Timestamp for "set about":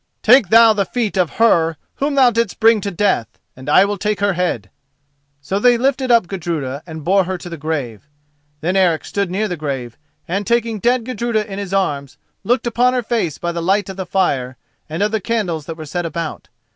15.85-16.47